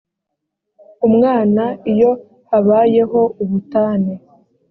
[1.07, 2.11] umwana iyo
[2.49, 4.13] habayeho ubutane